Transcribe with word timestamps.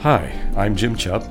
Hi, 0.00 0.32
I'm 0.56 0.74
Jim 0.76 0.96
Chupp. 0.96 1.28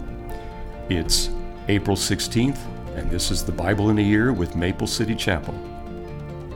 It's 0.92 1.31
April 1.70 1.97
16th, 1.97 2.60
and 2.96 3.10
this 3.10 3.31
is 3.31 3.44
the 3.44 3.52
Bible 3.52 3.89
in 3.89 3.97
a 3.97 4.04
Year 4.04 4.31
with 4.31 4.55
Maple 4.55 4.86
City 4.86 5.15
Chapel. 5.15 5.55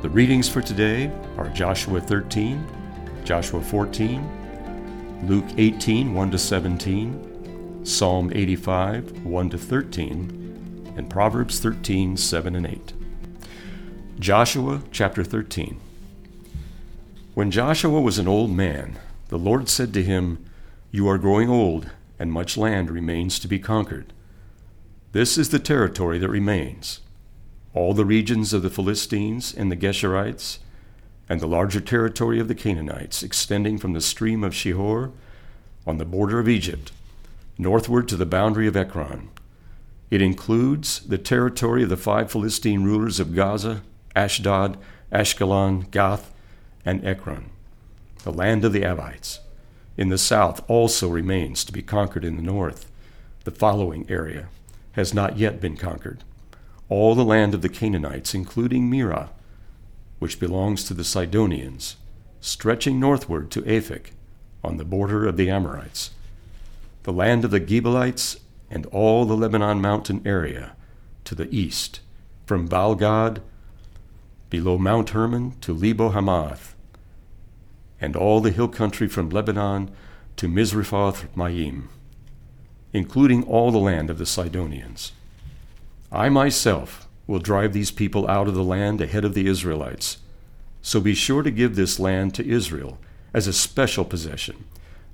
The 0.03 0.09
readings 0.09 0.47
for 0.47 0.61
today 0.61 1.11
are 1.39 1.49
Joshua 1.49 1.99
13, 1.99 2.63
Joshua 3.25 3.63
14, 3.63 5.23
Luke 5.23 5.47
18, 5.57 6.13
1 6.13 6.29
to 6.29 6.37
17, 6.37 7.83
Psalm 7.83 8.31
85, 8.35 9.25
1 9.25 9.49
to 9.49 9.57
13, 9.57 10.93
and 10.95 11.09
Proverbs 11.09 11.59
13, 11.59 12.15
7 12.15 12.55
and 12.55 12.67
8. 12.67 12.93
Joshua 14.19 14.83
chapter 14.91 15.23
13. 15.23 15.79
When 17.33 17.49
Joshua 17.49 17.99
was 17.99 18.19
an 18.19 18.27
old 18.27 18.51
man, 18.51 18.99
the 19.29 19.39
Lord 19.39 19.67
said 19.67 19.95
to 19.95 20.03
him, 20.03 20.45
You 20.91 21.09
are 21.09 21.17
growing 21.17 21.49
old 21.49 21.89
and 22.19 22.31
much 22.31 22.57
land 22.57 22.89
remains 22.89 23.39
to 23.39 23.47
be 23.47 23.59
conquered. 23.59 24.13
This 25.11 25.37
is 25.37 25.49
the 25.49 25.59
territory 25.59 26.17
that 26.19 26.29
remains 26.29 27.01
all 27.73 27.93
the 27.93 28.05
regions 28.05 28.53
of 28.53 28.61
the 28.61 28.69
Philistines 28.69 29.53
and 29.53 29.71
the 29.71 29.75
Geshurites, 29.75 30.59
and 31.27 31.39
the 31.39 31.47
larger 31.47 31.81
territory 31.81 32.39
of 32.39 32.47
the 32.47 32.55
Canaanites, 32.55 33.23
extending 33.23 33.77
from 33.77 33.93
the 33.93 34.01
stream 34.01 34.43
of 34.43 34.53
Shihor 34.53 35.11
on 35.87 35.97
the 35.97 36.05
border 36.05 36.39
of 36.39 36.47
Egypt, 36.47 36.91
northward 37.57 38.07
to 38.09 38.15
the 38.15 38.25
boundary 38.25 38.67
of 38.67 38.77
Ekron. 38.77 39.29
It 40.11 40.21
includes 40.21 40.99
the 40.99 41.17
territory 41.17 41.83
of 41.83 41.89
the 41.89 41.97
five 41.97 42.31
Philistine 42.31 42.83
rulers 42.83 43.19
of 43.19 43.33
Gaza, 43.33 43.81
Ashdod, 44.15 44.77
Ashkelon, 45.11 45.89
Gath, 45.89 46.31
and 46.85 47.03
Ekron, 47.03 47.49
the 48.23 48.33
land 48.33 48.63
of 48.63 48.73
the 48.73 48.81
Avites 48.81 49.39
in 49.97 50.09
the 50.09 50.17
south 50.17 50.63
also 50.69 51.09
remains 51.09 51.63
to 51.63 51.71
be 51.71 51.81
conquered 51.81 52.25
in 52.25 52.35
the 52.35 52.41
north. 52.41 52.89
The 53.43 53.51
following 53.51 54.05
area 54.09 54.47
has 54.93 55.13
not 55.13 55.37
yet 55.37 55.61
been 55.61 55.77
conquered. 55.77 56.23
All 56.89 57.15
the 57.15 57.25
land 57.25 57.53
of 57.53 57.61
the 57.61 57.69
Canaanites, 57.69 58.33
including 58.33 58.89
Mearah, 58.89 59.29
which 60.19 60.39
belongs 60.39 60.83
to 60.85 60.93
the 60.93 61.03
Sidonians, 61.03 61.97
stretching 62.39 62.99
northward 62.99 63.51
to 63.51 63.61
Aphek, 63.63 64.11
on 64.63 64.77
the 64.77 64.85
border 64.85 65.27
of 65.27 65.35
the 65.37 65.49
Amorites. 65.49 66.11
The 67.03 67.13
land 67.13 67.43
of 67.43 67.51
the 67.51 67.59
Gebalites 67.59 68.39
and 68.71 68.85
all 68.87 69.25
the 69.25 69.35
Lebanon 69.35 69.81
mountain 69.81 70.21
area 70.25 70.75
to 71.25 71.35
the 71.35 71.53
east, 71.53 71.99
from 72.45 72.67
Baalgad 72.67 73.41
below 74.49 74.77
Mount 74.77 75.09
Hermon 75.09 75.59
to 75.61 75.73
Lebo 75.73 76.09
Hamath, 76.09 76.72
and 78.03 78.17
all 78.17 78.41
the 78.41 78.51
hill 78.51 78.67
country 78.67 79.07
from 79.07 79.29
Lebanon 79.29 79.89
to 80.35 80.49
Misrephoth 80.49 81.25
Maim, 81.37 81.87
including 82.91 83.43
all 83.43 83.71
the 83.71 83.77
land 83.77 84.09
of 84.09 84.17
the 84.17 84.25
Sidonians. 84.25 85.13
I 86.11 86.27
myself 86.27 87.07
will 87.27 87.39
drive 87.39 87.71
these 87.71 87.91
people 87.91 88.29
out 88.29 88.49
of 88.49 88.55
the 88.55 88.63
land 88.63 88.99
ahead 88.99 89.23
of 89.23 89.33
the 89.33 89.47
Israelites. 89.47 90.17
So 90.81 90.99
be 90.99 91.13
sure 91.13 91.43
to 91.43 91.49
give 91.49 91.77
this 91.77 91.97
land 91.97 92.35
to 92.35 92.45
Israel 92.45 92.99
as 93.33 93.47
a 93.47 93.53
special 93.53 94.03
possession, 94.03 94.65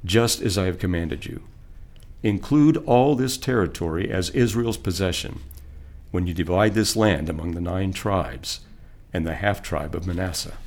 just 0.03 0.41
as 0.41 0.57
I 0.57 0.65
have 0.65 0.79
commanded 0.79 1.27
you. 1.27 1.43
Include 2.23 2.77
all 2.87 3.15
this 3.15 3.37
territory 3.37 4.09
as 4.11 4.31
Israel's 4.31 4.77
possession 4.77 5.41
when 6.09 6.25
you 6.25 6.33
divide 6.33 6.73
this 6.73 6.95
land 6.95 7.29
among 7.29 7.51
the 7.51 7.61
nine 7.61 7.93
tribes 7.93 8.61
and 9.13 9.27
the 9.27 9.35
half 9.35 9.61
tribe 9.61 9.93
of 9.93 10.07
Manasseh. 10.07 10.57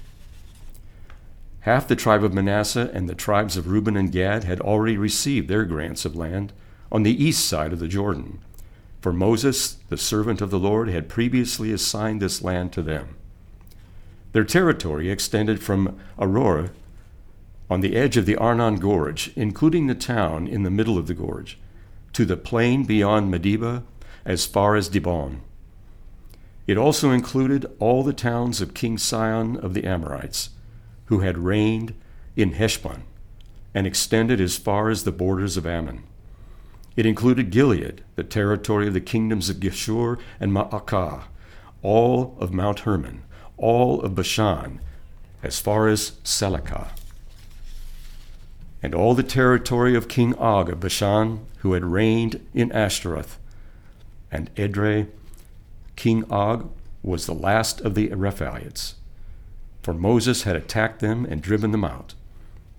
Half 1.63 1.87
the 1.87 1.95
tribe 1.95 2.25
of 2.25 2.35
Manasseh 2.35 2.91
and 2.93 3.09
the 3.09 3.15
tribes 3.15 3.57
of 3.57 3.69
Reuben 3.69 3.97
and 3.97 4.11
Gad 4.11 4.43
had 4.43 4.61
already 4.61 4.97
received 4.97 5.47
their 5.47 5.65
grants 5.65 6.05
of 6.05 6.17
land 6.17 6.53
on 6.91 7.05
the 7.05 7.25
east 7.25 7.47
side 7.47 7.73
of 7.73 7.79
the 7.79 7.87
Jordan, 7.87 8.41
for 9.01 9.13
Moses, 9.13 9.79
the 9.89 9.97
servant 9.97 10.41
of 10.41 10.51
the 10.51 10.59
Lord, 10.59 10.89
had 10.89 11.09
previously 11.09 11.73
assigned 11.73 12.21
this 12.21 12.43
land 12.43 12.73
to 12.73 12.83
them. 12.83 13.15
Their 14.33 14.43
territory 14.43 15.09
extended 15.09 15.63
from 15.63 16.01
Aroer 16.19 16.71
on 17.71 17.81
the 17.81 17.95
edge 17.95 18.17
of 18.17 18.27
the 18.27 18.37
Arnon 18.37 18.81
Gorge, 18.81 19.31
including 19.37 19.87
the 19.87 19.95
town 19.95 20.49
in 20.49 20.65
the 20.65 20.71
middle 20.71 20.99
of 20.99 21.07
the 21.07 21.15
gorge, 21.15 21.59
to 22.13 22.25
the 22.25 22.37
plain 22.37 22.85
beyond 22.85 23.33
Medeba 23.33 23.85
as 24.25 24.47
far 24.47 24.75
as 24.75 24.89
Dibon. 24.89 25.43
It 26.67 26.77
also 26.77 27.13
included 27.13 27.67
all 27.79 28.03
the 28.03 28.13
towns 28.13 28.61
of 28.61 28.75
King 28.75 28.99
Sihon 28.99 29.57
of 29.59 29.75
the 29.75 29.85
Amorites 29.85 30.51
who 31.13 31.21
had 31.21 31.37
reigned 31.37 31.93
in 32.37 32.53
Heshbon 32.53 33.03
and 33.75 33.87
extended 33.87 34.41
as 34.41 34.57
far 34.57 34.89
as 34.89 35.05
the 35.05 35.13
borders 35.13 35.59
of 35.59 35.67
Ammon. 35.67 36.05
It 36.97 37.05
included 37.05 37.51
Gilead, 37.51 38.03
the 38.17 38.25
territory 38.25 38.89
of 38.89 38.95
the 38.95 39.01
kingdoms 39.03 39.51
of 39.51 39.61
Geshur 39.61 40.19
and 40.41 40.53
Maacah, 40.53 41.25
all 41.83 42.35
of 42.41 42.55
Mount 42.55 42.81
Hermon, 42.81 43.25
all 43.59 44.01
of 44.01 44.15
Bashan, 44.15 44.81
as 45.43 45.61
far 45.61 45.87
as 45.87 46.13
Salecah, 46.25 46.93
and 48.83 48.95
all 48.95 49.13
the 49.13 49.23
territory 49.23 49.95
of 49.95 50.09
King 50.09 50.35
Og 50.37 50.71
of 50.71 50.81
Bashan, 50.81 51.45
who 51.59 51.75
had 51.75 51.85
reigned 51.85 52.41
in 52.55 52.73
Ashtaroth, 52.73 53.39
and 54.31 54.49
Edrei. 54.55 55.09
King 55.95 56.25
Og 56.31 56.73
was 57.03 57.27
the 57.27 57.35
last 57.35 57.83
of 57.83 57.95
the 57.95 58.09
Rephaites 58.09 58.95
for 59.83 59.93
Moses 59.93 60.43
had 60.43 60.57
attacked 60.57 61.01
them 61.01 61.25
and 61.25 61.43
driven 61.43 61.73
them 61.73 61.85
out. 61.85 62.15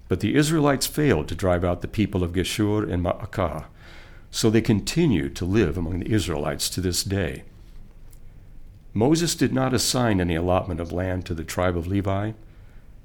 But 0.07 0.19
the 0.19 0.35
Israelites 0.35 0.87
failed 0.87 1.27
to 1.27 1.35
drive 1.35 1.63
out 1.63 1.81
the 1.81 1.87
people 1.87 2.23
of 2.23 2.33
Geshur 2.33 2.89
and 2.89 3.03
Maacah, 3.03 3.65
so 4.31 4.49
they 4.49 4.61
continue 4.61 5.29
to 5.29 5.45
live 5.45 5.77
among 5.77 5.99
the 5.99 6.11
Israelites 6.11 6.69
to 6.71 6.81
this 6.81 7.03
day. 7.03 7.43
Moses 8.93 9.35
did 9.35 9.53
not 9.53 9.73
assign 9.73 10.21
any 10.21 10.35
allotment 10.35 10.79
of 10.79 10.91
land 10.91 11.25
to 11.25 11.33
the 11.33 11.43
tribe 11.43 11.75
of 11.75 11.87
Levi. 11.87 12.33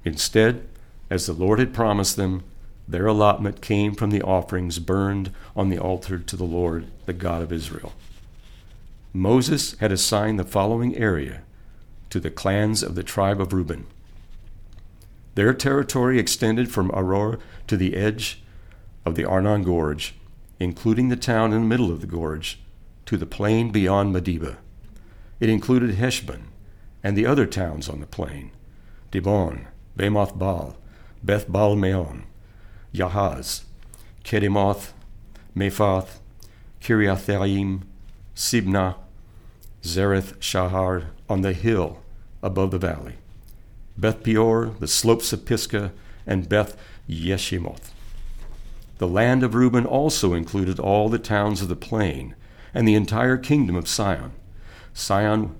Instead, 0.05 0.67
as 1.09 1.25
the 1.25 1.33
Lord 1.33 1.59
had 1.59 1.73
promised 1.73 2.15
them, 2.15 2.43
their 2.87 3.07
allotment 3.07 3.61
came 3.61 3.93
from 3.93 4.11
the 4.11 4.21
offerings 4.21 4.79
burned 4.79 5.31
on 5.55 5.69
the 5.69 5.79
altar 5.79 6.17
to 6.19 6.35
the 6.35 6.43
Lord, 6.43 6.87
the 7.05 7.13
God 7.13 7.41
of 7.41 7.51
Israel. 7.51 7.93
Moses 9.13 9.75
had 9.79 9.91
assigned 9.91 10.39
the 10.39 10.43
following 10.43 10.95
area 10.95 11.41
to 12.09 12.19
the 12.19 12.31
clans 12.31 12.83
of 12.83 12.95
the 12.95 13.03
tribe 13.03 13.39
of 13.39 13.53
Reuben. 13.53 13.85
Their 15.35 15.53
territory 15.53 16.19
extended 16.19 16.71
from 16.71 16.89
Aroer 16.91 17.39
to 17.67 17.77
the 17.77 17.95
edge 17.95 18.41
of 19.05 19.15
the 19.15 19.25
Arnon 19.25 19.63
Gorge, 19.63 20.15
including 20.59 21.09
the 21.09 21.15
town 21.15 21.53
in 21.53 21.61
the 21.61 21.67
middle 21.67 21.91
of 21.91 22.01
the 22.01 22.07
gorge, 22.07 22.59
to 23.05 23.17
the 23.17 23.25
plain 23.25 23.71
beyond 23.71 24.13
Medeba. 24.13 24.57
It 25.39 25.49
included 25.49 25.95
Heshbon 25.95 26.43
and 27.01 27.17
the 27.17 27.25
other 27.25 27.45
towns 27.45 27.87
on 27.87 27.99
the 28.01 28.05
plain 28.05 28.51
Dibon, 29.11 29.67
Bamoth 29.97 30.37
Baal, 30.37 30.77
Beth 31.23 31.49
Baal 31.49 31.75
Meon, 31.75 32.23
Yahaz, 32.93 33.63
Kedemoth, 34.23 34.91
Mephath, 35.55 36.19
Kiriathaim, 36.81 37.81
Sibmah, 38.35 38.95
Zareth 39.83 40.35
Shahar 40.41 41.11
on 41.29 41.41
the 41.41 41.53
hill 41.53 42.01
above 42.43 42.71
the 42.71 42.77
valley, 42.77 43.15
Beth 43.97 44.23
Peor, 44.23 44.75
the 44.79 44.87
slopes 44.87 45.33
of 45.33 45.45
Pisgah, 45.45 45.91
and 46.25 46.49
Beth 46.49 46.77
Yeshimoth. 47.09 47.91
The 48.97 49.07
land 49.07 49.43
of 49.43 49.55
Reuben 49.55 49.85
also 49.85 50.33
included 50.33 50.79
all 50.79 51.09
the 51.09 51.19
towns 51.19 51.61
of 51.61 51.69
the 51.69 51.75
plain 51.75 52.35
and 52.73 52.87
the 52.87 52.95
entire 52.95 53.37
kingdom 53.37 53.75
of 53.75 53.87
Sihon. 53.87 54.33
Sihon 54.93 55.55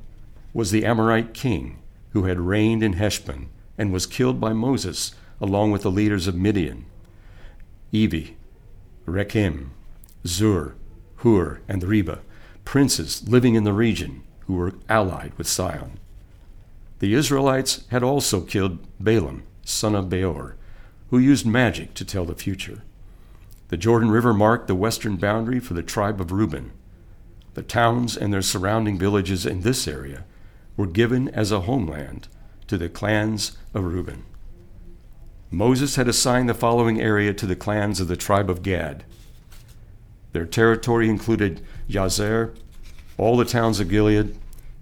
was 0.54 0.72
the 0.72 0.86
Amorite 0.86 1.34
king 1.34 1.80
who 2.12 2.26
had 2.26 2.40
reigned 2.40 2.84
in 2.84 2.94
Heshbon 2.94 3.48
and 3.78 3.94
was 3.94 4.06
killed 4.06 4.40
by 4.42 4.52
Moses 4.52 5.16
along 5.40 5.72
with 5.72 5.84
the 5.84 5.92
leaders 5.92 6.28
of 6.28 6.36
Midian, 6.36 6.86
Evi, 7.94 8.34
Rekem, 9.08 9.70
Zur, 10.28 10.76
Hur, 11.18 11.62
and 11.68 11.84
Reba 11.84 12.20
princes 12.66 13.28
living 13.28 13.56
in 13.56 13.64
the 13.64 13.74
region 13.74 14.24
who 14.46 14.56
were 14.56 14.74
allied 14.88 15.34
with 15.38 15.48
Sihon. 15.48 16.00
The 17.00 17.14
Israelites 17.14 17.86
had 17.90 18.04
also 18.04 18.42
killed 18.42 18.80
Balaam, 19.00 19.44
son 19.64 19.96
of 19.96 20.10
Beor, 20.10 20.56
who 21.10 21.18
used 21.18 21.46
magic 21.46 21.94
to 21.96 22.06
tell 22.06 22.26
the 22.26 22.36
future. 22.36 22.84
The 23.70 23.78
Jordan 23.78 24.12
River 24.12 24.34
marked 24.34 24.68
the 24.68 24.76
western 24.76 25.16
boundary 25.16 25.60
for 25.60 25.74
the 25.74 25.84
tribe 25.84 26.20
of 26.20 26.32
Reuben. 26.32 26.72
The 27.54 27.64
towns 27.64 28.18
and 28.18 28.34
their 28.34 28.42
surrounding 28.42 28.98
villages 28.98 29.46
in 29.46 29.62
this 29.62 29.88
area 29.88 30.26
were 30.76 30.88
given 30.88 31.30
as 31.30 31.52
a 31.52 31.62
homeland 31.62 32.28
to 32.68 32.78
the 32.78 32.90
clans 32.90 33.58
of 33.74 33.84
Reuben. 33.84 34.24
Moses 35.52 35.96
had 35.96 36.08
assigned 36.08 36.50
the 36.50 36.54
following 36.54 37.02
area 37.02 37.34
to 37.34 37.46
the 37.46 37.56
clans 37.56 38.00
of 38.00 38.08
the 38.08 38.16
tribe 38.16 38.50
of 38.50 38.62
Gad 38.62 39.04
their 40.32 40.46
territory 40.46 41.10
included 41.10 41.62
Yazer, 41.90 42.56
all 43.18 43.38
the 43.38 43.46
towns 43.46 43.80
of 43.80 43.90
Gilead, 43.90 44.36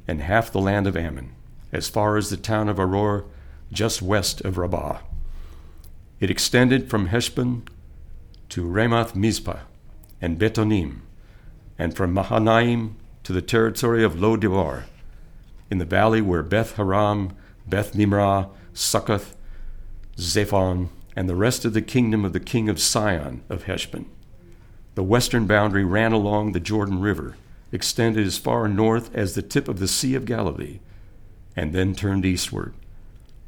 and 0.08 0.22
half 0.22 0.52
the 0.52 0.60
land 0.60 0.88
of 0.88 0.96
Ammon, 0.96 1.32
as 1.72 1.90
far 1.90 2.18
as 2.18 2.30
the 2.30 2.38
town 2.38 2.70
of 2.70 2.78
Aroer, 2.78 3.26
just 3.72 4.02
west 4.02 4.42
of 4.42 4.58
Rabbah. 4.58 5.00
It 6.20 6.32
extended 6.32 6.90
from 6.90 7.08
Heshbon 7.08 7.68
to 8.50 8.66
Ramoth 8.66 9.16
Mizpah, 9.16 9.60
and 10.22 10.40
Betonim, 10.40 11.02
and 11.78 11.96
from 11.96 12.14
Mahanaim 12.14 12.96
to 13.24 13.34
the 13.34 13.42
territory 13.42 14.04
of 14.04 14.20
Lo 14.20 14.38
Debar, 14.38 14.86
in 15.70 15.78
the 15.78 15.86
valley 15.86 16.22
where 16.22 16.44
Beth 16.44 16.76
Haram, 16.76 17.36
Beth 17.68 17.94
Nimrah, 17.94 18.50
Succoth, 18.74 19.36
Zephon, 20.18 20.90
and 21.16 21.28
the 21.28 21.36
rest 21.36 21.66
of 21.66 21.74
the 21.74 21.82
kingdom 21.82 22.24
of 22.24 22.34
the 22.34 22.40
king 22.40 22.70
of 22.70 22.80
Sihon 22.80 23.44
of 23.50 23.64
Heshbon. 23.64 24.06
The 24.98 25.04
western 25.04 25.46
boundary 25.46 25.86
ran 25.86 26.12
along 26.12 26.54
the 26.54 26.60
Jordan 26.60 27.00
River, 27.00 27.38
extended 27.72 28.26
as 28.26 28.40
far 28.40 28.68
north 28.68 29.14
as 29.14 29.36
the 29.36 29.44
tip 29.44 29.68
of 29.68 29.78
the 29.78 29.88
Sea 29.88 30.16
of 30.16 30.26
Galilee, 30.26 30.80
and 31.56 31.72
then 31.72 31.94
turned 31.94 32.26
eastward. 32.26 32.74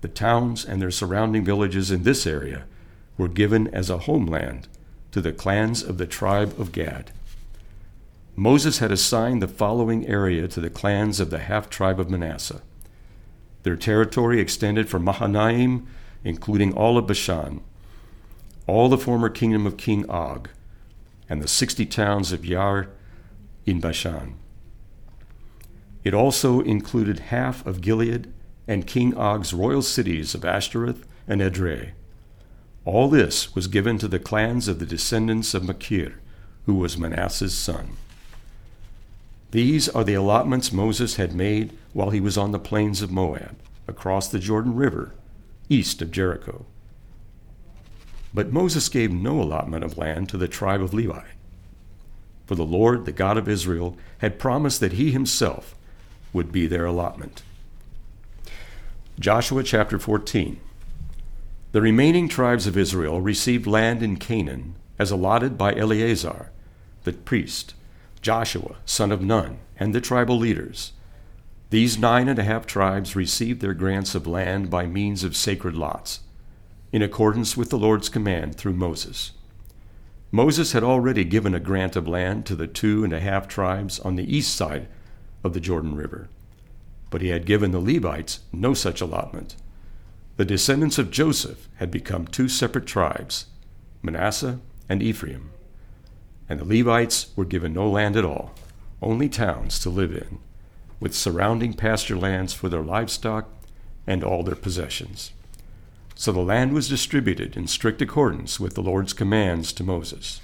The 0.01 0.09
towns 0.09 0.63
and 0.63 0.79
their 0.79 0.91
surrounding 0.91 1.43
villages 1.43 1.89
in 1.89 2.03
this 2.03 2.27
area 2.27 2.65
were 3.17 3.27
given 3.27 3.67
as 3.69 3.89
a 3.89 3.97
homeland 3.97 4.67
to 5.11 5.21
the 5.21 5.31
clans 5.31 5.81
of 5.81 5.97
the 5.97 6.05
tribe 6.05 6.53
of 6.59 6.71
Gad. 6.71 7.09
Moses 8.35 8.77
had 8.77 8.91
assigned 8.91 9.41
the 9.41 9.47
following 9.47 10.05
area 10.05 10.47
to 10.49 10.61
the 10.61 10.69
clans 10.69 11.19
of 11.19 11.31
the 11.31 11.39
half 11.39 11.67
tribe 11.67 11.99
of 11.99 12.11
Manasseh. 12.11 12.61
Their 13.63 13.75
territory 13.75 14.39
extended 14.39 14.87
from 14.87 15.03
Mahanaim, 15.03 15.87
including 16.23 16.73
all 16.73 16.95
of 16.95 17.07
Bashan, 17.07 17.61
all 18.67 18.87
the 18.87 18.99
former 18.99 19.29
kingdom 19.29 19.65
of 19.65 19.77
King 19.77 20.07
Og, 20.11 20.47
and 21.29 21.41
the 21.41 21.47
sixty 21.47 21.85
towns 21.85 22.31
of 22.31 22.41
Yair 22.41 22.89
in 23.65 23.79
Bashan. 23.79 24.35
It 26.03 26.13
also 26.13 26.61
included 26.61 27.19
half 27.19 27.65
of 27.65 27.81
Gilead 27.81 28.33
and 28.67 28.87
King 28.87 29.15
Og's 29.15 29.53
royal 29.53 29.81
cities 29.81 30.33
of 30.33 30.43
Ashtaroth 30.43 31.05
and 31.27 31.41
Edrei. 31.41 31.91
All 32.85 33.09
this 33.09 33.53
was 33.53 33.67
given 33.67 33.97
to 33.99 34.07
the 34.07 34.19
clans 34.19 34.67
of 34.67 34.79
the 34.79 34.85
descendants 34.85 35.53
of 35.53 35.63
Machir, 35.63 36.19
who 36.65 36.75
was 36.75 36.97
Manasseh's 36.97 37.57
son. 37.57 37.97
These 39.51 39.89
are 39.89 40.03
the 40.03 40.13
allotments 40.13 40.71
Moses 40.71 41.15
had 41.15 41.33
made 41.33 41.77
while 41.93 42.11
he 42.11 42.19
was 42.19 42.37
on 42.37 42.51
the 42.51 42.59
plains 42.59 43.01
of 43.01 43.11
Moab, 43.11 43.57
across 43.87 44.27
the 44.27 44.39
Jordan 44.39 44.75
River, 44.75 45.13
east 45.67 46.01
of 46.01 46.11
Jericho. 46.11 46.65
But 48.33 48.53
Moses 48.53 48.89
gave 48.89 49.11
no 49.11 49.41
allotment 49.41 49.83
of 49.83 49.97
land 49.97 50.29
to 50.29 50.37
the 50.37 50.47
tribe 50.47 50.81
of 50.81 50.93
Levi. 50.93 51.25
For 52.45 52.55
the 52.55 52.65
Lord, 52.65 53.05
the 53.05 53.11
God 53.11 53.37
of 53.37 53.47
Israel, 53.47 53.97
had 54.19 54.39
promised 54.39 54.79
that 54.79 54.93
he 54.93 55.11
himself 55.11 55.75
would 56.33 56.51
be 56.51 56.67
their 56.67 56.85
allotment. 56.85 57.43
Joshua 59.19 59.63
chapter 59.63 59.99
14. 59.99 60.59
The 61.71 61.81
remaining 61.81 62.27
tribes 62.27 62.65
of 62.65 62.77
Israel 62.77 63.21
received 63.21 63.67
land 63.67 64.01
in 64.01 64.17
Canaan 64.17 64.75
as 64.97 65.11
allotted 65.11 65.57
by 65.57 65.75
Eleazar, 65.75 66.51
the 67.03 67.13
priest, 67.13 67.73
Joshua, 68.21 68.77
son 68.85 69.11
of 69.11 69.21
Nun, 69.21 69.59
and 69.77 69.93
the 69.93 70.01
tribal 70.01 70.37
leaders. 70.37 70.93
These 71.69 71.99
nine 71.99 72.27
and 72.27 72.39
a 72.39 72.43
half 72.43 72.65
tribes 72.65 73.15
received 73.15 73.61
their 73.61 73.73
grants 73.73 74.15
of 74.15 74.25
land 74.25 74.69
by 74.69 74.87
means 74.87 75.23
of 75.23 75.35
sacred 75.35 75.75
lots, 75.75 76.21
in 76.91 77.01
accordance 77.01 77.55
with 77.55 77.69
the 77.69 77.77
Lord's 77.77 78.09
command 78.09 78.55
through 78.55 78.73
Moses. 78.73 79.31
Moses 80.31 80.73
had 80.73 80.83
already 80.83 81.23
given 81.23 81.55
a 81.55 81.59
grant 81.59 81.95
of 81.95 82.07
land 82.07 82.45
to 82.45 82.55
the 82.55 82.67
two 82.67 83.03
and 83.03 83.13
a 83.13 83.19
half 83.19 83.47
tribes 83.47 83.99
on 83.99 84.15
the 84.15 84.35
east 84.35 84.55
side 84.55 84.87
of 85.43 85.53
the 85.53 85.59
Jordan 85.59 85.95
River 85.95 86.29
but 87.09 87.21
he 87.21 87.29
had 87.29 87.45
given 87.45 87.71
the 87.71 87.79
Levites 87.79 88.41
no 88.51 88.73
such 88.73 89.01
allotment. 89.01 89.55
The 90.37 90.45
descendants 90.45 90.97
of 90.97 91.11
Joseph 91.11 91.67
had 91.75 91.91
become 91.91 92.27
two 92.27 92.47
separate 92.47 92.85
tribes, 92.85 93.47
Manasseh 94.01 94.59
and 94.87 95.03
Ephraim. 95.03 95.51
And 96.47 96.59
the 96.59 96.77
Levites 96.77 97.27
were 97.35 97.45
given 97.45 97.73
no 97.73 97.89
land 97.89 98.15
at 98.15 98.25
all, 98.25 98.53
only 99.01 99.29
towns 99.29 99.79
to 99.79 99.89
live 99.89 100.11
in, 100.11 100.39
with 100.99 101.15
surrounding 101.15 101.73
pasture 101.73 102.17
lands 102.17 102.53
for 102.53 102.69
their 102.69 102.81
livestock 102.81 103.49
and 104.07 104.23
all 104.23 104.43
their 104.43 104.55
possessions. 104.55 105.31
So 106.19 106.33
the 106.33 106.41
land 106.41 106.73
was 106.73 106.89
distributed 106.89 107.55
in 107.55 107.67
strict 107.67 108.01
accordance 108.01 108.59
with 108.59 108.73
the 108.73 108.81
Lord's 108.81 109.13
commands 109.13 109.71
to 109.71 109.85
Moses. 109.85 110.41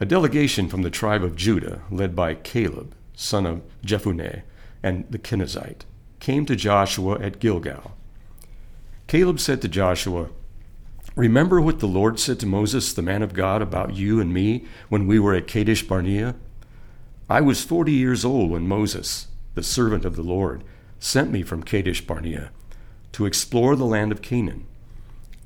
A 0.00 0.04
delegation 0.04 0.68
from 0.68 0.82
the 0.82 0.90
tribe 0.90 1.22
of 1.22 1.36
Judah, 1.36 1.82
led 1.88 2.16
by 2.16 2.34
Caleb, 2.34 2.96
son 3.14 3.46
of 3.46 3.62
Jephunneh, 3.86 4.42
and 4.82 5.04
the 5.08 5.20
Kenizzite, 5.20 5.84
came 6.18 6.44
to 6.46 6.56
Joshua 6.56 7.20
at 7.20 7.38
Gilgal. 7.38 7.92
Caleb 9.06 9.38
said 9.38 9.62
to 9.62 9.68
Joshua, 9.68 10.30
Remember 11.14 11.60
what 11.60 11.78
the 11.78 11.86
Lord 11.86 12.18
said 12.18 12.40
to 12.40 12.46
Moses, 12.46 12.92
the 12.92 13.02
man 13.02 13.22
of 13.22 13.34
God, 13.34 13.62
about 13.62 13.94
you 13.94 14.20
and 14.20 14.34
me 14.34 14.64
when 14.88 15.06
we 15.06 15.20
were 15.20 15.34
at 15.34 15.46
Kadesh 15.46 15.84
Barnea? 15.84 16.34
I 17.30 17.40
was 17.40 17.62
forty 17.62 17.92
years 17.92 18.24
old 18.24 18.50
when 18.50 18.66
Moses, 18.66 19.28
the 19.54 19.62
servant 19.62 20.04
of 20.04 20.16
the 20.16 20.22
Lord, 20.22 20.64
sent 20.98 21.30
me 21.30 21.44
from 21.44 21.62
Kadesh 21.62 22.04
Barnea 22.04 22.50
to 23.12 23.26
explore 23.26 23.76
the 23.76 23.84
land 23.84 24.12
of 24.12 24.22
Canaan. 24.22 24.66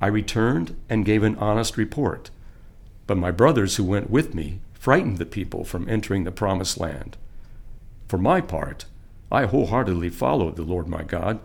I 0.01 0.07
returned 0.07 0.75
and 0.89 1.05
gave 1.05 1.23
an 1.23 1.37
honest 1.37 1.77
report, 1.77 2.29
but 3.07 3.17
my 3.17 3.31
brothers 3.31 3.75
who 3.75 3.83
went 3.83 4.09
with 4.09 4.33
me 4.33 4.59
frightened 4.73 5.17
the 5.17 5.25
people 5.25 5.63
from 5.63 5.89
entering 5.89 6.23
the 6.23 6.31
promised 6.31 6.79
land. 6.79 7.17
For 8.07 8.17
my 8.17 8.41
part, 8.41 8.85
I 9.31 9.45
wholeheartedly 9.45 10.09
followed 10.09 10.55
the 10.55 10.63
Lord 10.63 10.87
my 10.87 11.03
God. 11.03 11.39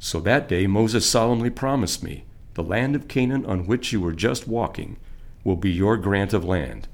So 0.00 0.18
that 0.20 0.48
day 0.48 0.66
Moses 0.66 1.08
solemnly 1.08 1.50
promised 1.50 2.02
me, 2.02 2.24
The 2.54 2.64
land 2.64 2.96
of 2.96 3.06
Canaan 3.06 3.46
on 3.46 3.66
which 3.66 3.92
you 3.92 4.00
were 4.00 4.12
just 4.12 4.48
walking 4.48 4.96
will 5.44 5.56
be 5.56 5.70
your 5.70 5.96
grant 5.96 6.32
of 6.32 6.44
land, 6.44 6.88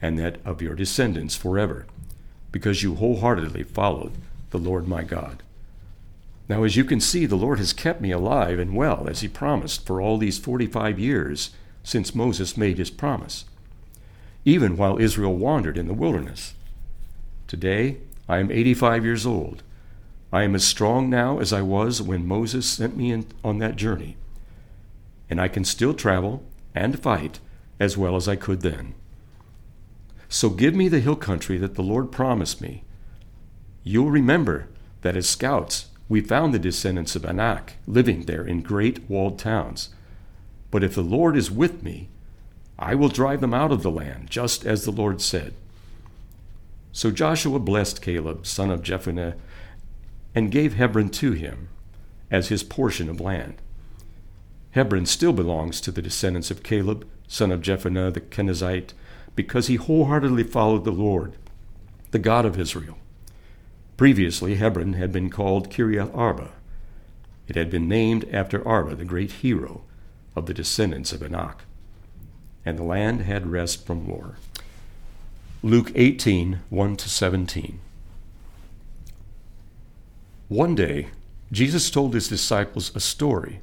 and 0.00 0.18
that 0.18 0.38
of 0.44 0.62
your 0.62 0.74
descendants 0.74 1.36
forever, 1.36 1.86
because 2.50 2.82
you 2.82 2.94
wholeheartedly 2.94 3.64
followed 3.64 4.12
the 4.50 4.58
Lord 4.58 4.88
my 4.88 5.02
God. 5.02 5.42
Now, 6.50 6.64
as 6.64 6.74
you 6.74 6.82
can 6.82 6.98
see, 6.98 7.26
the 7.26 7.36
Lord 7.36 7.60
has 7.60 7.72
kept 7.72 8.00
me 8.00 8.10
alive 8.10 8.58
and 8.58 8.74
well, 8.74 9.06
as 9.08 9.20
he 9.20 9.28
promised, 9.28 9.86
for 9.86 10.00
all 10.00 10.18
these 10.18 10.36
45 10.36 10.98
years 10.98 11.50
since 11.84 12.12
Moses 12.12 12.56
made 12.56 12.76
his 12.76 12.90
promise, 12.90 13.44
even 14.44 14.76
while 14.76 14.98
Israel 14.98 15.36
wandered 15.36 15.78
in 15.78 15.86
the 15.86 15.94
wilderness. 15.94 16.54
Today, 17.46 17.98
I 18.28 18.38
am 18.38 18.50
85 18.50 19.04
years 19.04 19.24
old. 19.24 19.62
I 20.32 20.42
am 20.42 20.56
as 20.56 20.64
strong 20.64 21.08
now 21.08 21.38
as 21.38 21.52
I 21.52 21.62
was 21.62 22.02
when 22.02 22.26
Moses 22.26 22.68
sent 22.68 22.96
me 22.96 23.12
in, 23.12 23.26
on 23.44 23.58
that 23.58 23.76
journey. 23.76 24.16
And 25.30 25.40
I 25.40 25.46
can 25.46 25.64
still 25.64 25.94
travel 25.94 26.42
and 26.74 26.98
fight 26.98 27.38
as 27.78 27.96
well 27.96 28.16
as 28.16 28.26
I 28.26 28.34
could 28.34 28.62
then. 28.62 28.94
So 30.28 30.50
give 30.50 30.74
me 30.74 30.88
the 30.88 30.98
hill 30.98 31.14
country 31.14 31.58
that 31.58 31.76
the 31.76 31.84
Lord 31.84 32.10
promised 32.10 32.60
me. 32.60 32.82
You'll 33.84 34.10
remember 34.10 34.66
that 35.02 35.16
as 35.16 35.28
scouts 35.28 35.89
we 36.10 36.20
found 36.20 36.52
the 36.52 36.58
descendants 36.58 37.14
of 37.14 37.24
Anak 37.24 37.74
living 37.86 38.22
there 38.22 38.44
in 38.44 38.62
great 38.62 39.08
walled 39.08 39.38
towns. 39.38 39.90
But 40.72 40.82
if 40.82 40.96
the 40.96 41.02
Lord 41.02 41.36
is 41.36 41.52
with 41.52 41.84
me, 41.84 42.08
I 42.76 42.96
will 42.96 43.08
drive 43.08 43.40
them 43.40 43.54
out 43.54 43.70
of 43.70 43.84
the 43.84 43.92
land, 43.92 44.28
just 44.28 44.66
as 44.66 44.84
the 44.84 44.90
Lord 44.90 45.22
said. 45.22 45.54
So 46.90 47.12
Joshua 47.12 47.60
blessed 47.60 48.02
Caleb, 48.02 48.44
son 48.44 48.72
of 48.72 48.82
Jephunneh, 48.82 49.36
and 50.34 50.50
gave 50.50 50.74
Hebron 50.74 51.10
to 51.10 51.30
him 51.30 51.68
as 52.28 52.48
his 52.48 52.64
portion 52.64 53.08
of 53.08 53.20
land. 53.20 53.54
Hebron 54.72 55.06
still 55.06 55.32
belongs 55.32 55.80
to 55.80 55.92
the 55.92 56.02
descendants 56.02 56.50
of 56.50 56.64
Caleb, 56.64 57.06
son 57.28 57.52
of 57.52 57.60
Jephunneh 57.60 58.12
the 58.12 58.20
Kenizzite, 58.20 58.94
because 59.36 59.68
he 59.68 59.76
wholeheartedly 59.76 60.42
followed 60.42 60.84
the 60.84 60.90
Lord, 60.90 61.36
the 62.10 62.18
God 62.18 62.44
of 62.44 62.58
Israel. 62.58 62.98
Previously, 64.00 64.54
Hebron 64.54 64.94
had 64.94 65.12
been 65.12 65.28
called 65.28 65.68
Kiriath 65.68 66.10
Arba. 66.16 66.52
It 67.46 67.54
had 67.54 67.68
been 67.68 67.86
named 67.86 68.26
after 68.32 68.66
Arba, 68.66 68.94
the 68.96 69.04
great 69.04 69.30
hero 69.30 69.82
of 70.34 70.46
the 70.46 70.54
descendants 70.54 71.12
of 71.12 71.22
Anak. 71.22 71.64
And 72.64 72.78
the 72.78 72.82
land 72.82 73.20
had 73.20 73.52
rest 73.52 73.84
from 73.84 74.08
war. 74.08 74.36
Luke 75.62 75.92
18 75.94 76.60
1 76.70 76.96
to 76.96 77.10
17. 77.10 77.78
One 80.48 80.74
day, 80.74 81.08
Jesus 81.52 81.90
told 81.90 82.14
his 82.14 82.26
disciples 82.26 82.96
a 82.96 83.00
story 83.00 83.60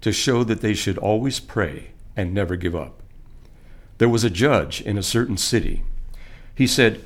to 0.00 0.12
show 0.12 0.44
that 0.44 0.60
they 0.60 0.74
should 0.74 0.96
always 0.96 1.40
pray 1.40 1.90
and 2.16 2.32
never 2.32 2.54
give 2.54 2.76
up. 2.76 3.02
There 3.98 4.08
was 4.08 4.22
a 4.22 4.30
judge 4.30 4.80
in 4.80 4.96
a 4.96 5.02
certain 5.02 5.36
city. 5.36 5.82
He 6.54 6.68
said, 6.68 7.04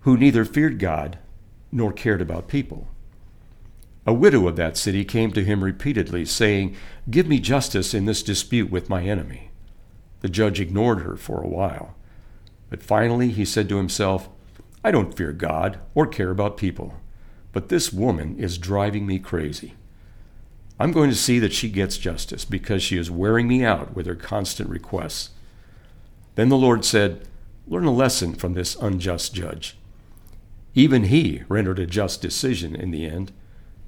who 0.00 0.16
neither 0.16 0.46
feared 0.46 0.78
God 0.78 1.18
nor 1.70 1.92
cared 1.92 2.20
about 2.20 2.48
people. 2.48 2.88
A 4.06 4.12
widow 4.12 4.48
of 4.48 4.56
that 4.56 4.76
city 4.76 5.04
came 5.04 5.32
to 5.32 5.44
him 5.44 5.62
repeatedly, 5.62 6.24
saying, 6.24 6.76
Give 7.10 7.26
me 7.26 7.40
justice 7.40 7.92
in 7.92 8.06
this 8.06 8.22
dispute 8.22 8.70
with 8.70 8.88
my 8.88 9.02
enemy. 9.02 9.50
The 10.20 10.28
judge 10.28 10.60
ignored 10.60 11.00
her 11.02 11.16
for 11.16 11.42
a 11.42 11.48
while. 11.48 11.94
But 12.70 12.82
finally 12.82 13.28
he 13.30 13.44
said 13.44 13.68
to 13.68 13.76
himself, 13.76 14.28
I 14.84 14.90
don't 14.90 15.16
fear 15.16 15.32
God 15.32 15.80
or 15.94 16.06
care 16.06 16.30
about 16.30 16.56
people, 16.56 16.94
but 17.52 17.68
this 17.68 17.92
woman 17.92 18.38
is 18.38 18.58
driving 18.58 19.06
me 19.06 19.18
crazy. 19.18 19.74
I'm 20.80 20.92
going 20.92 21.10
to 21.10 21.16
see 21.16 21.38
that 21.40 21.52
she 21.52 21.68
gets 21.68 21.98
justice 21.98 22.44
because 22.44 22.82
she 22.82 22.96
is 22.96 23.10
wearing 23.10 23.48
me 23.48 23.64
out 23.64 23.94
with 23.94 24.06
her 24.06 24.14
constant 24.14 24.70
requests. 24.70 25.30
Then 26.36 26.50
the 26.50 26.56
Lord 26.56 26.84
said, 26.84 27.26
Learn 27.66 27.84
a 27.84 27.92
lesson 27.92 28.34
from 28.34 28.54
this 28.54 28.76
unjust 28.76 29.34
judge. 29.34 29.76
Even 30.74 31.04
he 31.04 31.42
rendered 31.48 31.78
a 31.78 31.86
just 31.86 32.22
decision 32.22 32.76
in 32.76 32.90
the 32.90 33.06
end. 33.06 33.32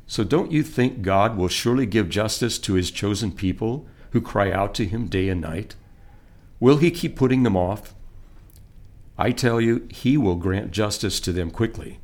So 0.07 0.25
don't 0.25 0.51
you 0.51 0.63
think 0.63 1.03
God 1.03 1.37
will 1.37 1.49
surely 1.49 1.87
give 1.87 2.09
justice 2.09 2.59
to 2.61 2.75
his 2.75 2.91
chosen 2.91 3.33
people 3.33 3.87
who 4.11 4.21
cry 4.21 4.51
out 4.51 4.75
to 4.75 4.85
him 4.85 5.07
day 5.07 5.29
and 5.29 5.41
night? 5.41 5.77
Will 6.59 6.79
he 6.79 6.91
keep 6.91 7.17
putting 7.17 7.43
them 7.43 7.57
off? 7.57 7.95
I 9.17 9.33
tell 9.33 9.61
you, 9.61 9.87
he 9.91 10.17
will 10.17 10.37
grant 10.37 10.71
justice 10.71 11.21
to 11.21 11.33
them 11.33 11.51
quickly. 11.51 12.01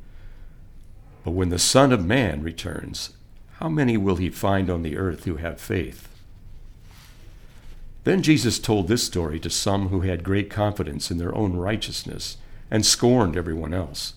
But 1.23 1.31
when 1.31 1.49
the 1.49 1.59
Son 1.59 1.91
of 1.91 2.05
Man 2.05 2.41
returns, 2.41 3.09
how 3.59 3.69
many 3.69 3.97
will 3.97 4.17
he 4.17 4.29
find 4.29 4.69
on 4.69 4.83
the 4.83 4.97
earth 4.97 5.25
who 5.25 5.37
have 5.37 5.59
faith? 5.59 6.07
Then 8.03 8.21
Jesus 8.21 8.57
told 8.57 8.87
this 8.87 9.03
story 9.03 9.39
to 9.41 9.49
some 9.49 9.89
who 9.89 10.01
had 10.01 10.23
great 10.23 10.49
confidence 10.49 11.11
in 11.11 11.17
their 11.17 11.35
own 11.35 11.57
righteousness 11.57 12.37
and 12.71 12.85
scorned 12.85 13.35
everyone 13.35 13.73
else. 13.73 14.13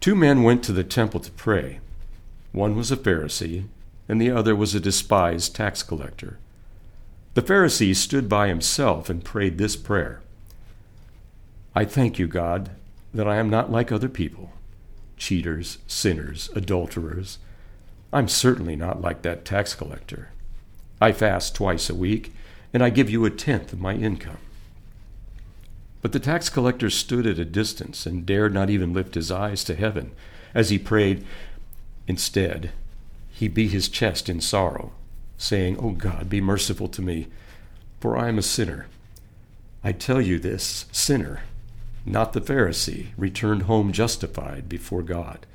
Two 0.00 0.14
men 0.14 0.42
went 0.42 0.62
to 0.64 0.72
the 0.72 0.84
temple 0.84 1.20
to 1.20 1.30
pray. 1.30 1.80
One 2.52 2.76
was 2.76 2.92
a 2.92 2.96
Pharisee, 2.96 3.66
and 4.08 4.20
the 4.20 4.30
other 4.30 4.54
was 4.54 4.74
a 4.74 4.80
despised 4.80 5.54
tax 5.54 5.82
collector. 5.82 6.38
The 7.34 7.42
Pharisee 7.42 7.96
stood 7.96 8.28
by 8.28 8.48
himself 8.48 9.10
and 9.10 9.24
prayed 9.24 9.58
this 9.58 9.76
prayer 9.76 10.20
I 11.76 11.84
thank 11.84 12.20
you, 12.20 12.28
God, 12.28 12.70
that 13.12 13.26
I 13.26 13.36
am 13.36 13.50
not 13.50 13.72
like 13.72 13.90
other 13.90 14.08
people 14.08 14.52
cheaters, 15.16 15.78
sinners, 15.86 16.50
adulterers. 16.54 17.38
I'm 18.12 18.28
certainly 18.28 18.76
not 18.76 19.00
like 19.00 19.22
that 19.22 19.44
tax 19.44 19.74
collector. 19.74 20.30
I 21.00 21.12
fast 21.12 21.54
twice 21.54 21.88
a 21.88 21.94
week 21.94 22.32
and 22.72 22.82
I 22.82 22.90
give 22.90 23.08
you 23.08 23.24
a 23.24 23.30
tenth 23.30 23.72
of 23.72 23.80
my 23.80 23.94
income. 23.94 24.38
But 26.04 26.12
the 26.12 26.20
tax 26.20 26.50
collector 26.50 26.90
stood 26.90 27.26
at 27.26 27.38
a 27.38 27.46
distance 27.46 28.04
and 28.04 28.26
dared 28.26 28.52
not 28.52 28.68
even 28.68 28.92
lift 28.92 29.14
his 29.14 29.30
eyes 29.30 29.64
to 29.64 29.74
heaven 29.74 30.12
as 30.52 30.68
he 30.68 30.78
prayed. 30.78 31.24
Instead, 32.06 32.72
he 33.30 33.48
beat 33.48 33.70
his 33.70 33.88
chest 33.88 34.28
in 34.28 34.42
sorrow, 34.42 34.92
saying, 35.38 35.78
O 35.78 35.86
oh 35.86 35.90
God, 35.92 36.28
be 36.28 36.42
merciful 36.42 36.88
to 36.88 37.00
me, 37.00 37.28
for 38.00 38.18
I 38.18 38.28
am 38.28 38.36
a 38.36 38.42
sinner. 38.42 38.86
I 39.82 39.92
tell 39.92 40.20
you 40.20 40.38
this, 40.38 40.84
sinner, 40.92 41.44
not 42.04 42.34
the 42.34 42.40
Pharisee, 42.42 43.06
returned 43.16 43.62
home 43.62 43.90
justified 43.90 44.68
before 44.68 45.02
God. 45.02 45.46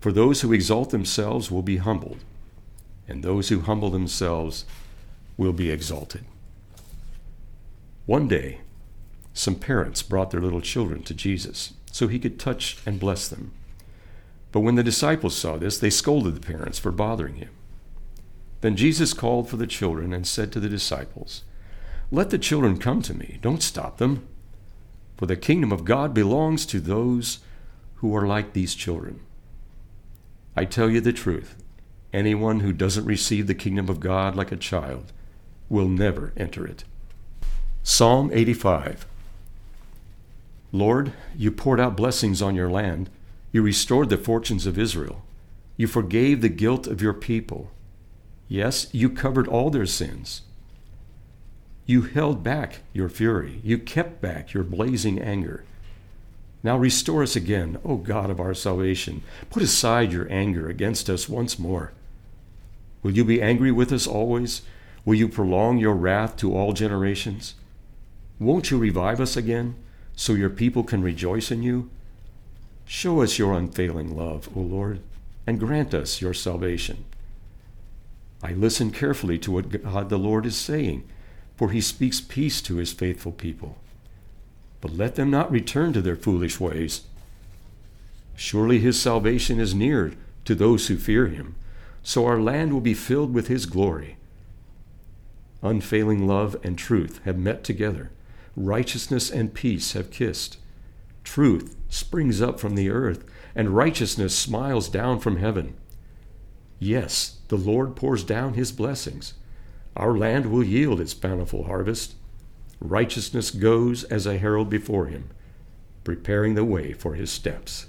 For 0.00 0.10
those 0.10 0.40
who 0.40 0.54
exalt 0.54 0.88
themselves 0.88 1.50
will 1.50 1.60
be 1.60 1.76
humbled, 1.76 2.24
and 3.06 3.22
those 3.22 3.50
who 3.50 3.60
humble 3.60 3.90
themselves 3.90 4.64
will 5.36 5.52
be 5.52 5.70
exalted. 5.70 6.24
One 8.06 8.26
day, 8.26 8.60
some 9.36 9.54
parents 9.54 10.02
brought 10.02 10.30
their 10.30 10.40
little 10.40 10.62
children 10.62 11.02
to 11.02 11.12
Jesus 11.12 11.74
so 11.92 12.08
he 12.08 12.18
could 12.18 12.40
touch 12.40 12.78
and 12.86 12.98
bless 12.98 13.28
them. 13.28 13.52
But 14.50 14.60
when 14.60 14.76
the 14.76 14.82
disciples 14.82 15.36
saw 15.36 15.58
this, 15.58 15.78
they 15.78 15.90
scolded 15.90 16.34
the 16.34 16.40
parents 16.40 16.78
for 16.78 16.90
bothering 16.90 17.34
him. 17.34 17.50
Then 18.62 18.76
Jesus 18.76 19.12
called 19.12 19.50
for 19.50 19.58
the 19.58 19.66
children 19.66 20.14
and 20.14 20.26
said 20.26 20.52
to 20.52 20.60
the 20.60 20.70
disciples, 20.70 21.42
Let 22.10 22.30
the 22.30 22.38
children 22.38 22.78
come 22.78 23.02
to 23.02 23.12
me, 23.12 23.38
don't 23.42 23.62
stop 23.62 23.98
them, 23.98 24.26
for 25.18 25.26
the 25.26 25.36
kingdom 25.36 25.70
of 25.70 25.84
God 25.84 26.14
belongs 26.14 26.64
to 26.66 26.80
those 26.80 27.40
who 27.96 28.16
are 28.16 28.26
like 28.26 28.54
these 28.54 28.74
children. 28.74 29.20
I 30.56 30.64
tell 30.64 30.88
you 30.88 31.02
the 31.02 31.12
truth 31.12 31.62
anyone 32.10 32.60
who 32.60 32.72
doesn't 32.72 33.04
receive 33.04 33.46
the 33.46 33.54
kingdom 33.54 33.90
of 33.90 34.00
God 34.00 34.34
like 34.34 34.50
a 34.50 34.56
child 34.56 35.12
will 35.68 35.88
never 35.88 36.32
enter 36.38 36.66
it. 36.66 36.84
Psalm 37.82 38.30
85 38.32 39.06
Lord, 40.78 41.12
you 41.36 41.50
poured 41.50 41.80
out 41.80 41.96
blessings 41.96 42.42
on 42.42 42.54
your 42.54 42.70
land. 42.70 43.10
You 43.52 43.62
restored 43.62 44.10
the 44.10 44.18
fortunes 44.18 44.66
of 44.66 44.78
Israel. 44.78 45.24
You 45.76 45.86
forgave 45.86 46.40
the 46.40 46.48
guilt 46.48 46.86
of 46.86 47.00
your 47.00 47.14
people. 47.14 47.70
Yes, 48.48 48.88
you 48.92 49.10
covered 49.10 49.48
all 49.48 49.70
their 49.70 49.86
sins. 49.86 50.42
You 51.86 52.02
held 52.02 52.42
back 52.42 52.80
your 52.92 53.08
fury. 53.08 53.60
You 53.62 53.78
kept 53.78 54.20
back 54.20 54.52
your 54.52 54.64
blazing 54.64 55.20
anger. 55.20 55.64
Now 56.62 56.76
restore 56.76 57.22
us 57.22 57.36
again, 57.36 57.78
O 57.84 57.96
God 57.96 58.28
of 58.28 58.40
our 58.40 58.54
salvation. 58.54 59.22
Put 59.50 59.62
aside 59.62 60.12
your 60.12 60.30
anger 60.32 60.68
against 60.68 61.08
us 61.08 61.28
once 61.28 61.58
more. 61.58 61.92
Will 63.02 63.12
you 63.12 63.24
be 63.24 63.40
angry 63.40 63.70
with 63.70 63.92
us 63.92 64.06
always? 64.06 64.62
Will 65.04 65.14
you 65.14 65.28
prolong 65.28 65.78
your 65.78 65.94
wrath 65.94 66.36
to 66.38 66.56
all 66.56 66.72
generations? 66.72 67.54
Won't 68.40 68.70
you 68.72 68.78
revive 68.78 69.20
us 69.20 69.36
again, 69.36 69.76
so 70.16 70.32
your 70.32 70.50
people 70.50 70.82
can 70.82 71.02
rejoice 71.02 71.50
in 71.50 71.62
you? 71.62 71.90
Show 72.86 73.20
us 73.20 73.38
your 73.38 73.52
unfailing 73.52 74.16
love, 74.16 74.48
O 74.56 74.60
Lord, 74.60 75.00
and 75.46 75.60
grant 75.60 75.92
us 75.92 76.22
your 76.22 76.34
salvation. 76.34 77.04
I 78.42 78.52
listen 78.52 78.90
carefully 78.90 79.38
to 79.38 79.52
what 79.52 79.82
God 79.82 80.08
the 80.08 80.18
Lord 80.18 80.46
is 80.46 80.56
saying, 80.56 81.04
for 81.56 81.70
he 81.70 81.80
speaks 81.80 82.20
peace 82.20 82.62
to 82.62 82.76
his 82.76 82.92
faithful 82.92 83.32
people. 83.32 83.76
But 84.80 84.96
let 84.96 85.16
them 85.16 85.30
not 85.30 85.50
return 85.50 85.92
to 85.92 86.02
their 86.02 86.16
foolish 86.16 86.58
ways. 86.58 87.02
Surely 88.34 88.78
his 88.78 89.00
salvation 89.00 89.60
is 89.60 89.74
near 89.74 90.12
to 90.44 90.54
those 90.54 90.88
who 90.88 90.96
fear 90.96 91.26
him, 91.26 91.56
so 92.02 92.26
our 92.26 92.40
land 92.40 92.72
will 92.72 92.80
be 92.80 92.94
filled 92.94 93.34
with 93.34 93.48
his 93.48 93.66
glory. 93.66 94.16
Unfailing 95.62 96.26
love 96.26 96.56
and 96.62 96.78
truth 96.78 97.20
have 97.24 97.38
met 97.38 97.64
together 97.64 98.10
righteousness 98.56 99.30
and 99.30 99.54
peace 99.54 99.92
have 99.92 100.10
kissed. 100.10 100.56
Truth 101.22 101.76
springs 101.88 102.40
up 102.40 102.58
from 102.58 102.74
the 102.74 102.90
earth, 102.90 103.24
and 103.54 103.70
righteousness 103.70 104.36
smiles 104.36 104.88
down 104.88 105.20
from 105.20 105.36
heaven. 105.36 105.76
Yes, 106.78 107.38
the 107.48 107.56
Lord 107.56 107.96
pours 107.96 108.24
down 108.24 108.54
his 108.54 108.72
blessings. 108.72 109.34
Our 109.96 110.16
land 110.16 110.46
will 110.46 110.64
yield 110.64 111.00
its 111.00 111.14
bountiful 111.14 111.64
harvest. 111.64 112.14
Righteousness 112.80 113.50
goes 113.50 114.04
as 114.04 114.26
a 114.26 114.38
herald 114.38 114.68
before 114.68 115.06
him, 115.06 115.30
preparing 116.04 116.54
the 116.54 116.64
way 116.64 116.92
for 116.92 117.14
his 117.14 117.30
steps. 117.30 117.86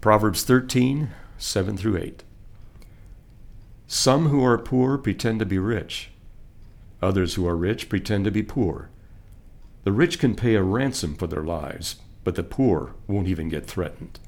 Proverbs 0.00 0.44
13, 0.44 1.10
7 1.38 1.76
through 1.76 1.96
8. 1.96 2.24
Some 3.86 4.28
who 4.28 4.44
are 4.44 4.58
poor 4.58 4.98
pretend 4.98 5.40
to 5.40 5.46
be 5.46 5.58
rich. 5.58 6.10
Others 7.02 7.34
who 7.34 7.46
are 7.46 7.56
rich 7.56 7.88
pretend 7.88 8.24
to 8.24 8.30
be 8.30 8.42
poor. 8.42 8.90
The 9.84 9.92
rich 9.92 10.18
can 10.18 10.34
pay 10.34 10.54
a 10.54 10.62
ransom 10.62 11.14
for 11.14 11.26
their 11.26 11.42
lives, 11.42 11.96
but 12.22 12.34
the 12.34 12.42
poor 12.42 12.94
won't 13.06 13.28
even 13.28 13.48
get 13.48 13.66
threatened. 13.66 14.18